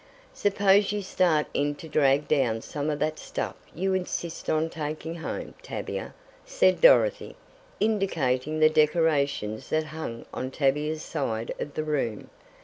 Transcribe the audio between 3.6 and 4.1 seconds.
you